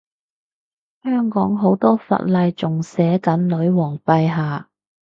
[1.03, 4.67] 香港好多法例仲寫緊女皇陛下